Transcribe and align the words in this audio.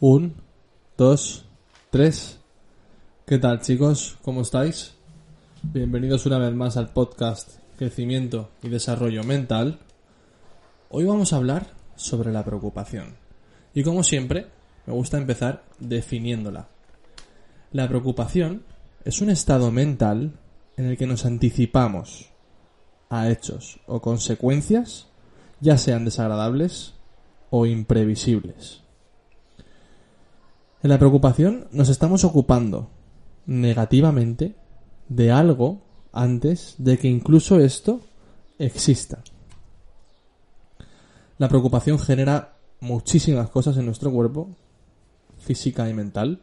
Un, 0.00 0.34
dos, 0.96 1.44
tres. 1.90 2.38
¿Qué 3.26 3.38
tal 3.38 3.60
chicos? 3.60 4.16
¿Cómo 4.22 4.42
estáis? 4.42 4.94
Bienvenidos 5.60 6.24
una 6.24 6.38
vez 6.38 6.54
más 6.54 6.76
al 6.76 6.92
podcast 6.92 7.58
Crecimiento 7.76 8.48
y 8.62 8.68
Desarrollo 8.68 9.24
Mental. 9.24 9.80
Hoy 10.90 11.04
vamos 11.04 11.32
a 11.32 11.36
hablar 11.38 11.72
sobre 11.96 12.30
la 12.30 12.44
preocupación. 12.44 13.16
Y 13.74 13.82
como 13.82 14.04
siempre, 14.04 14.46
me 14.86 14.92
gusta 14.92 15.18
empezar 15.18 15.64
definiéndola. 15.80 16.68
La 17.72 17.88
preocupación 17.88 18.62
es 19.04 19.20
un 19.20 19.30
estado 19.30 19.72
mental 19.72 20.38
en 20.76 20.84
el 20.84 20.96
que 20.96 21.08
nos 21.08 21.26
anticipamos 21.26 22.30
a 23.10 23.28
hechos 23.30 23.80
o 23.88 24.00
consecuencias, 24.00 25.08
ya 25.58 25.76
sean 25.76 26.04
desagradables 26.04 26.94
o 27.50 27.66
imprevisibles. 27.66 28.84
En 30.80 30.90
la 30.90 30.98
preocupación 30.98 31.66
nos 31.72 31.88
estamos 31.88 32.22
ocupando 32.22 32.90
negativamente 33.46 34.54
de 35.08 35.32
algo 35.32 35.82
antes 36.12 36.76
de 36.78 36.98
que 36.98 37.08
incluso 37.08 37.58
esto 37.58 38.00
exista. 38.58 39.24
La 41.38 41.48
preocupación 41.48 41.98
genera 41.98 42.56
muchísimas 42.80 43.50
cosas 43.50 43.76
en 43.76 43.86
nuestro 43.86 44.12
cuerpo, 44.12 44.50
física 45.38 45.88
y 45.88 45.94
mental, 45.94 46.40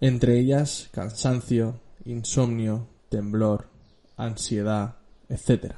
entre 0.00 0.38
ellas 0.38 0.88
cansancio, 0.92 1.80
insomnio, 2.04 2.88
temblor, 3.08 3.68
ansiedad, 4.16 4.96
etc. 5.30 5.74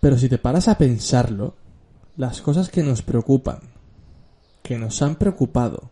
Pero 0.00 0.18
si 0.18 0.28
te 0.28 0.38
paras 0.38 0.68
a 0.68 0.78
pensarlo, 0.78 1.56
las 2.16 2.42
cosas 2.42 2.68
que 2.68 2.82
nos 2.82 3.02
preocupan, 3.02 3.72
que 4.62 4.78
nos 4.78 5.02
han 5.02 5.16
preocupado 5.16 5.90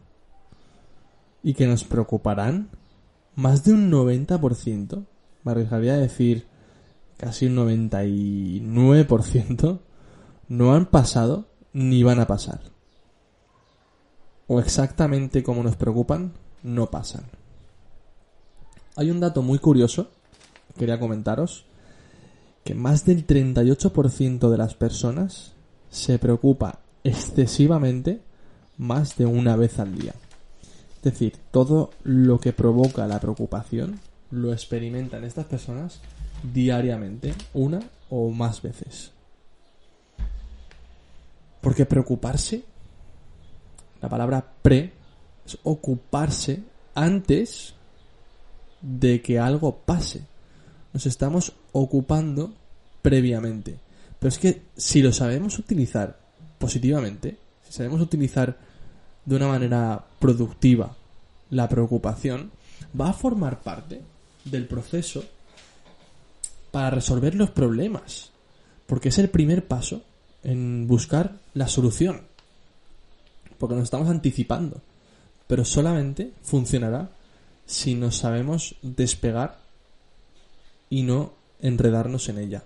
y 1.43 1.55
que 1.55 1.67
nos 1.67 1.85
preocuparán, 1.85 2.71
más 3.35 3.65
de 3.65 3.73
un 3.73 3.91
90%, 3.91 5.05
me 5.43 5.53
arriesgaría 5.53 5.95
a 5.95 5.99
decir 5.99 6.47
casi 7.17 7.47
un 7.47 7.57
99%, 7.57 9.81
no 10.49 10.75
han 10.75 10.87
pasado 10.87 11.47
ni 11.73 12.03
van 12.03 12.21
a 12.21 12.27
pasar. 12.27 12.61
O 14.47 14.61
exactamente 14.61 15.43
como 15.43 15.63
nos 15.63 15.77
preocupan, 15.77 16.33
no 16.63 16.91
pasan. 16.91 17.25
Hay 18.97 19.11
un 19.11 19.21
dato 19.21 19.43
muy 19.43 19.59
curioso, 19.59 20.11
quería 20.77 20.99
comentaros, 20.99 21.67
que 22.65 22.75
más 22.75 23.05
del 23.05 23.27
38% 23.27 24.51
de 24.51 24.59
las 24.59 24.75
personas 24.75 25.55
se 25.89 26.19
preocupa 26.19 26.81
excesivamente 27.05 28.21
más 28.81 29.17
de 29.17 29.27
una 29.27 29.57
vez 29.57 29.79
al 29.79 29.97
día. 29.97 30.15
Es 30.97 31.03
decir, 31.03 31.37
todo 31.51 31.91
lo 32.03 32.41
que 32.41 32.53
provoca 32.53 33.07
la 33.07 33.21
preocupación 33.21 34.01
lo 34.31 34.53
experimentan 34.53 35.25
estas 35.25 35.45
personas 35.47 36.01
diariamente, 36.43 37.35
una 37.53 37.81
o 38.09 38.31
más 38.31 38.63
veces. 38.63 39.13
Porque 41.61 41.85
preocuparse, 41.85 42.65
la 44.01 44.09
palabra 44.09 44.51
pre, 44.63 44.93
es 45.45 45.59
ocuparse 45.63 46.63
antes 46.95 47.75
de 48.81 49.21
que 49.21 49.39
algo 49.39 49.77
pase. 49.77 50.23
Nos 50.95 51.05
estamos 51.05 51.53
ocupando 51.73 52.55
previamente. 53.03 53.79
Pero 54.19 54.29
es 54.29 54.39
que 54.39 54.63
si 54.75 55.03
lo 55.03 55.13
sabemos 55.13 55.59
utilizar 55.59 56.19
positivamente, 56.59 57.37
si 57.63 57.75
sabemos 57.75 58.01
utilizar 58.01 58.70
de 59.25 59.37
una 59.37 59.49
manera 59.49 60.05
productiva 60.19 60.97
la 61.51 61.69
preocupación, 61.69 62.51
va 62.99 63.11
a 63.11 63.13
formar 63.13 63.61
parte 63.61 64.01
del 64.45 64.67
proceso 64.67 65.25
para 66.71 66.91
resolver 66.91 67.35
los 67.35 67.51
problemas. 67.51 68.31
Porque 68.87 69.11
es 69.11 69.19
el 69.19 69.31
primer 69.31 69.67
paso 69.67 70.03
en 70.43 70.87
buscar 70.87 71.37
la 71.55 71.69
solución. 71.69 72.23
Porque 73.59 73.75
nos 73.75 73.85
estamos 73.85 74.09
anticipando. 74.09 74.81
Pero 75.47 75.65
solamente 75.65 76.33
funcionará 76.43 77.11
si 77.67 77.95
nos 77.95 78.17
sabemos 78.17 78.77
despegar 78.83 79.59
y 80.89 81.03
no 81.03 81.35
enredarnos 81.61 82.29
en 82.29 82.39
ella. 82.39 82.65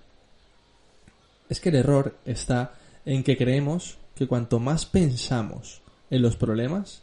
Es 1.48 1.60
que 1.60 1.70
el 1.70 1.76
error 1.76 2.16
está 2.24 2.74
en 3.04 3.22
que 3.22 3.36
creemos 3.36 3.98
que 4.14 4.26
cuanto 4.26 4.60
más 4.60 4.86
pensamos 4.86 5.82
en 6.14 6.22
los 6.22 6.36
problemas, 6.36 7.02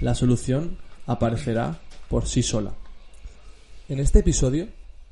la 0.00 0.14
solución 0.14 0.78
aparecerá 1.06 1.80
por 2.08 2.26
sí 2.26 2.42
sola. 2.42 2.74
En 3.88 4.00
este 4.00 4.20
episodio 4.20 4.68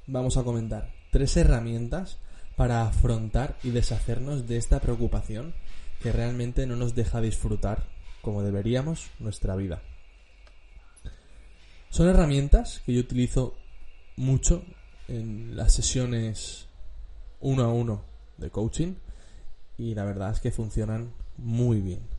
vamos 0.06 0.36
a 0.36 0.42
comentar 0.42 0.90
tres 1.10 1.36
herramientas 1.36 2.18
para 2.56 2.86
afrontar 2.86 3.58
y 3.62 3.70
deshacernos 3.70 4.48
de 4.48 4.56
esta 4.56 4.80
preocupación 4.80 5.54
que 6.00 6.12
realmente 6.12 6.66
no 6.66 6.76
nos 6.76 6.94
deja 6.94 7.20
disfrutar 7.20 7.84
como 8.22 8.42
deberíamos 8.42 9.10
nuestra 9.18 9.54
vida. 9.54 9.82
Son 11.90 12.08
herramientas 12.08 12.82
que 12.86 12.94
yo 12.94 13.00
utilizo 13.00 13.54
mucho 14.16 14.64
en 15.08 15.56
las 15.56 15.74
sesiones 15.74 16.68
uno 17.40 17.64
a 17.64 17.68
uno 17.68 18.02
de 18.38 18.50
coaching 18.50 18.94
y 19.76 19.94
la 19.94 20.04
verdad 20.04 20.30
es 20.32 20.40
que 20.40 20.50
funcionan 20.50 21.12
muy 21.36 21.82
bien. 21.82 22.15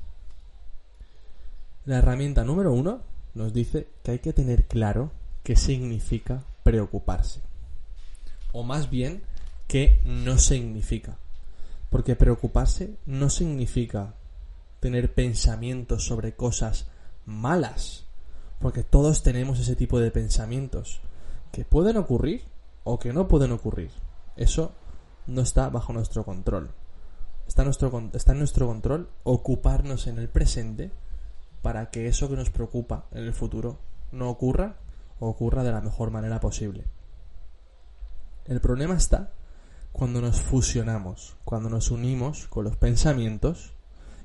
La 1.87 1.99
herramienta 1.99 2.43
número 2.43 2.73
uno 2.73 2.99
nos 3.33 3.53
dice 3.53 3.87
que 4.03 4.11
hay 4.11 4.19
que 4.19 4.33
tener 4.33 4.65
claro 4.65 5.09
qué 5.41 5.55
significa 5.55 6.43
preocuparse. 6.61 7.39
O 8.51 8.63
más 8.63 8.89
bien, 8.89 9.23
qué 9.69 10.01
no 10.03 10.37
significa. 10.37 11.17
Porque 11.89 12.17
preocuparse 12.17 12.97
no 13.05 13.29
significa 13.29 14.15
tener 14.81 15.13
pensamientos 15.13 16.05
sobre 16.05 16.35
cosas 16.35 16.87
malas. 17.25 18.03
Porque 18.59 18.83
todos 18.83 19.23
tenemos 19.23 19.57
ese 19.57 19.77
tipo 19.77 20.01
de 20.01 20.11
pensamientos 20.11 20.99
que 21.53 21.63
pueden 21.63 21.95
ocurrir 21.95 22.41
o 22.83 22.99
que 22.99 23.13
no 23.13 23.29
pueden 23.29 23.53
ocurrir. 23.53 23.91
Eso 24.35 24.73
no 25.25 25.41
está 25.41 25.69
bajo 25.69 25.93
nuestro 25.93 26.25
control. 26.25 26.69
Está, 27.47 27.63
nuestro, 27.63 28.11
está 28.11 28.33
en 28.33 28.39
nuestro 28.39 28.67
control 28.67 29.07
ocuparnos 29.23 30.07
en 30.07 30.17
el 30.17 30.27
presente 30.27 30.91
para 31.62 31.90
que 31.90 32.07
eso 32.07 32.29
que 32.29 32.35
nos 32.35 32.50
preocupa 32.50 33.06
en 33.12 33.23
el 33.23 33.34
futuro 33.34 33.79
no 34.12 34.29
ocurra 34.29 34.75
o 35.19 35.28
ocurra 35.28 35.63
de 35.63 35.72
la 35.72 35.81
mejor 35.81 36.12
manera 36.12 36.40
posible. 36.40 36.85
El 38.45 38.62
problema 38.62 38.95
está 38.95 39.31
cuando 39.91 40.22
nos 40.22 40.40
fusionamos, 40.40 41.35
cuando 41.44 41.69
nos 41.69 41.91
unimos 41.91 42.47
con 42.47 42.63
los 42.63 42.78
pensamientos 42.78 43.73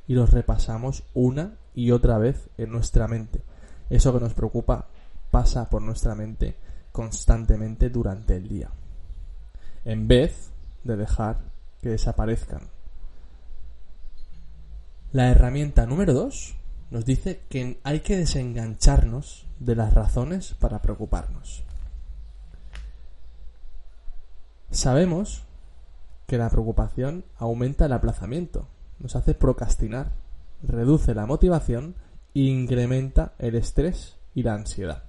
y 0.07 0.15
los 0.15 0.31
repasamos 0.31 1.05
una 1.15 1.57
y 1.75 1.91
otra 1.91 2.19
vez 2.19 2.51
en 2.59 2.71
nuestra 2.71 3.09
mente. 3.09 3.43
Eso 3.91 4.13
que 4.13 4.21
nos 4.21 4.35
preocupa 4.35 4.89
pasa 5.31 5.69
por 5.71 5.83
nuestra 5.83 6.15
mente 6.15 6.57
constantemente 6.93 7.89
durante 7.89 8.37
el 8.37 8.49
día, 8.49 8.71
en 9.85 10.07
vez 10.07 10.51
de 10.85 10.97
dejar 10.97 11.39
que 11.81 11.89
desaparezcan. 11.89 12.69
La 15.13 15.31
herramienta 15.31 15.87
número 15.87 16.13
2 16.13 16.57
nos 16.93 17.07
dice 17.07 17.41
que 17.49 17.81
hay 17.85 18.01
que 18.01 18.19
desengancharnos 18.19 19.47
de 19.59 19.75
las 19.75 19.95
razones 19.95 20.53
para 20.61 20.83
preocuparnos. 20.83 21.65
Sabemos 24.71 25.43
que 26.27 26.37
la 26.37 26.51
preocupación 26.51 27.25
aumenta 27.39 27.87
el 27.87 27.95
aplazamiento, 27.95 28.69
nos 28.99 29.17
hace 29.17 29.33
procrastinar, 29.33 30.13
reduce 30.63 31.15
la 31.15 31.25
motivación 31.25 31.95
e 32.35 32.41
incrementa 32.41 33.33
el 33.39 33.55
estrés 33.55 34.19
y 34.35 34.43
la 34.43 34.53
ansiedad. 34.53 35.03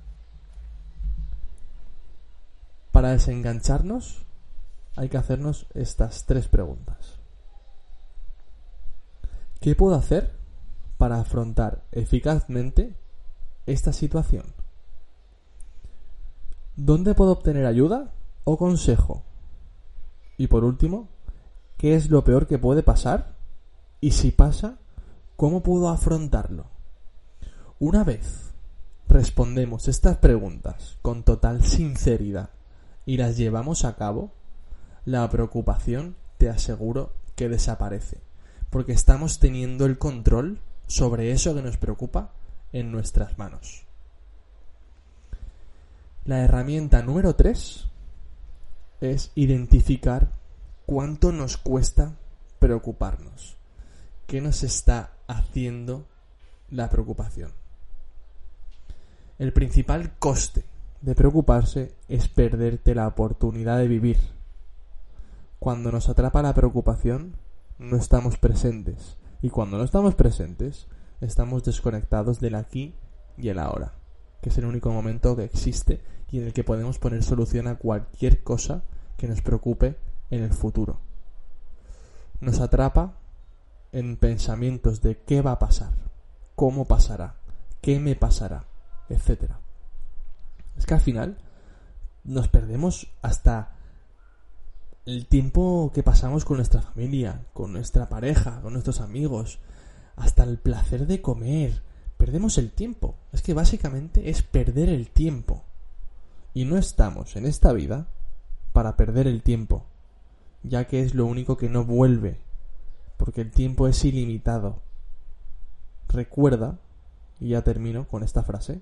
Para 2.94 3.12
desengancharnos 3.12 4.26
hay 4.96 5.10
que 5.10 5.18
hacernos 5.18 5.68
estas 5.74 6.26
tres 6.26 6.48
preguntas. 6.48 7.20
¿Qué 9.60 9.76
puedo 9.76 9.96
hacer 9.96 10.43
para 11.04 11.20
afrontar 11.20 11.84
eficazmente 11.92 12.96
esta 13.66 13.92
situación? 13.92 14.46
¿Dónde 16.78 17.14
puedo 17.14 17.34
obtener 17.34 17.66
ayuda 17.66 18.14
o 18.46 18.58
consejo? 18.58 19.26
Y 20.38 20.48
por 20.48 20.64
último, 20.64 21.10
¿qué 21.76 21.96
es 21.96 22.10
lo 22.10 22.24
peor 22.24 22.48
que 22.48 22.58
puede 22.58 22.84
pasar? 22.84 23.36
Y 24.00 24.12
si 24.12 24.32
pasa, 24.32 24.78
¿cómo 25.36 25.62
puedo 25.62 25.90
afrontarlo? 25.90 26.68
Una 27.80 28.06
vez 28.06 28.54
respondemos 29.10 29.90
estas 29.90 30.16
preguntas 30.20 31.00
con 31.02 31.24
total 31.24 31.66
sinceridad 31.66 32.52
y 33.06 33.18
las 33.18 33.36
llevamos 33.36 33.84
a 33.84 33.98
cabo, 33.98 34.32
la 35.04 35.30
preocupación 35.30 36.16
te 36.38 36.50
aseguro 36.50 37.12
que 37.36 37.50
desaparece, 37.50 38.22
porque 38.70 38.94
estamos 38.94 39.40
teniendo 39.40 39.86
el 39.86 39.98
control 39.98 40.62
sobre 40.94 41.32
eso 41.32 41.56
que 41.56 41.64
nos 41.64 41.78
preocupa 41.78 42.34
en 42.72 42.92
nuestras 42.92 43.40
manos. 43.40 43.88
La 46.24 46.42
herramienta 46.42 47.02
número 47.02 47.36
3 47.36 47.88
es 49.02 49.32
identificar 49.34 50.34
cuánto 50.86 51.32
nos 51.32 51.58
cuesta 51.58 52.14
preocuparnos. 52.60 53.58
¿Qué 54.28 54.40
nos 54.40 54.62
está 54.62 55.14
haciendo 55.26 56.06
la 56.70 56.92
preocupación? 56.92 57.52
El 59.40 59.52
principal 59.52 60.16
coste 60.20 60.64
de 61.02 61.16
preocuparse 61.16 61.96
es 62.08 62.28
perderte 62.28 62.94
la 62.94 63.08
oportunidad 63.08 63.80
de 63.80 63.88
vivir. 63.88 64.20
Cuando 65.58 65.92
nos 65.92 66.08
atrapa 66.08 66.44
la 66.44 66.54
preocupación, 66.54 67.36
no 67.80 67.98
estamos 67.98 68.38
presentes. 68.38 69.18
Y 69.44 69.50
cuando 69.50 69.78
no 69.78 69.84
estamos 69.84 70.16
presentes, 70.16 70.88
estamos 71.20 71.66
desconectados 71.66 72.40
del 72.40 72.56
aquí 72.56 72.96
y 73.38 73.50
el 73.50 73.60
ahora, 73.60 73.92
que 74.42 74.48
es 74.48 74.58
el 74.58 74.64
único 74.64 74.90
momento 74.90 75.36
que 75.36 75.44
existe 75.44 76.02
y 76.32 76.40
en 76.40 76.46
el 76.46 76.54
que 76.54 76.64
podemos 76.64 76.98
poner 76.98 77.24
solución 77.24 77.68
a 77.68 77.76
cualquier 77.76 78.42
cosa 78.42 78.86
que 79.18 79.28
nos 79.28 79.42
preocupe 79.42 79.98
en 80.30 80.44
el 80.44 80.54
futuro. 80.54 81.02
Nos 82.40 82.62
atrapa 82.62 83.18
en 83.92 84.16
pensamientos 84.16 85.02
de 85.02 85.18
qué 85.18 85.42
va 85.42 85.52
a 85.52 85.60
pasar, 85.60 85.92
cómo 86.56 86.86
pasará, 86.86 87.36
qué 87.82 88.00
me 88.00 88.16
pasará, 88.16 88.64
etc. 89.10 89.52
Es 90.78 90.86
que 90.86 90.94
al 90.94 91.02
final 91.02 91.38
nos 92.24 92.48
perdemos 92.48 93.12
hasta 93.22 93.73
el 95.06 95.26
tiempo 95.28 95.92
que 95.94 96.04
pasamos 96.04 96.46
con 96.46 96.58
nuestra 96.58 96.82
familia, 96.82 97.46
con 97.54 97.74
nuestra 97.74 98.08
pareja, 98.08 98.62
con 98.62 98.74
nuestros 98.74 99.02
amigos, 99.02 99.60
hasta 100.16 100.44
el 100.44 100.58
placer 100.58 101.08
de 101.08 101.22
comer. 101.22 101.82
Perdemos 102.18 102.58
el 102.58 102.72
tiempo. 102.72 103.16
Es 103.34 103.42
que 103.42 103.54
básicamente 103.54 104.30
es 104.30 104.44
perder 104.44 104.90
el 104.90 105.10
tiempo. 105.10 105.64
Y 106.54 106.66
no 106.66 106.78
estamos 106.78 107.36
en 107.36 107.46
esta 107.46 107.74
vida 107.74 108.08
para 108.72 108.96
perder 108.96 109.28
el 109.28 109.44
tiempo, 109.44 109.86
ya 110.64 110.86
que 110.88 111.02
es 111.02 111.14
lo 111.14 111.26
único 111.26 111.58
que 111.58 111.70
no 111.70 111.84
vuelve, 111.84 112.40
porque 113.18 113.42
el 113.42 113.52
tiempo 113.52 113.88
es 113.88 114.04
ilimitado. 114.06 114.82
Recuerda, 116.08 116.80
y 117.40 117.50
ya 117.50 117.64
termino 117.64 118.08
con 118.08 118.24
esta 118.24 118.44
frase, 118.44 118.82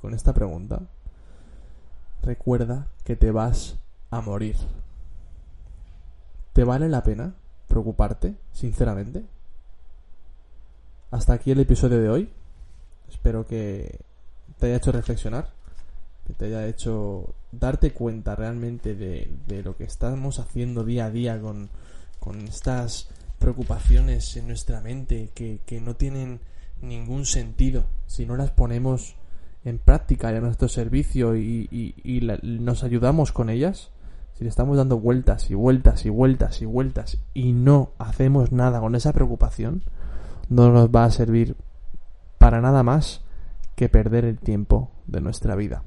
con 0.00 0.14
esta 0.14 0.32
pregunta, 0.32 0.82
recuerda 2.22 2.88
que 3.04 3.16
te 3.16 3.30
vas 3.30 3.78
a 4.10 4.20
morir. 4.20 4.56
¿Te 6.52 6.64
vale 6.64 6.88
la 6.88 7.02
pena 7.02 7.34
preocuparte, 7.68 8.34
sinceramente? 8.52 9.24
Hasta 11.10 11.34
aquí 11.34 11.50
el 11.50 11.60
episodio 11.60 12.00
de 12.00 12.08
hoy. 12.08 12.30
Espero 13.08 13.46
que 13.46 14.00
te 14.58 14.66
haya 14.66 14.76
hecho 14.76 14.92
reflexionar, 14.92 15.50
que 16.26 16.34
te 16.34 16.46
haya 16.46 16.66
hecho 16.66 17.34
darte 17.52 17.92
cuenta 17.92 18.36
realmente 18.36 18.94
de, 18.94 19.62
lo 19.62 19.76
que 19.76 19.84
estamos 19.84 20.38
haciendo 20.38 20.84
día 20.84 21.06
a 21.06 21.10
día 21.10 21.40
con, 21.40 21.70
estas 22.46 23.08
preocupaciones 23.38 24.36
en 24.36 24.46
nuestra 24.46 24.80
mente 24.80 25.30
que, 25.34 25.80
no 25.80 25.96
tienen 25.96 26.40
ningún 26.82 27.26
sentido 27.26 27.84
si 28.06 28.26
no 28.26 28.36
las 28.36 28.50
ponemos 28.50 29.16
en 29.64 29.78
práctica 29.78 30.28
a 30.28 30.40
nuestro 30.40 30.68
servicio 30.68 31.36
y, 31.36 32.20
nos 32.42 32.84
ayudamos 32.84 33.32
con 33.32 33.50
ellas, 33.50 33.90
si 34.34 34.44
le 34.44 34.50
estamos 34.50 34.76
dando 34.76 34.98
vueltas 34.98 35.50
y 35.50 35.54
vueltas 35.54 36.06
y 36.06 36.10
vueltas 36.10 36.62
y 36.62 36.66
vueltas 36.66 37.18
y 37.34 37.52
no 37.52 37.90
hacemos 37.98 38.52
nada 38.52 38.80
con 38.80 38.94
esa 38.94 39.12
preocupación, 39.12 39.82
no 40.48 40.70
nos 40.70 40.88
va 40.88 41.04
a 41.04 41.10
servir 41.10 41.56
para 42.38 42.60
nada 42.60 42.82
más 42.82 43.22
que 43.76 43.88
perder 43.88 44.24
el 44.24 44.38
tiempo 44.38 44.90
de 45.06 45.20
nuestra 45.20 45.56
vida. 45.56 45.84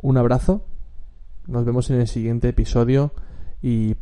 Un 0.00 0.16
abrazo, 0.18 0.66
nos 1.46 1.64
vemos 1.64 1.90
en 1.90 2.00
el 2.00 2.08
siguiente 2.08 2.48
episodio 2.48 3.12
y 3.62 3.94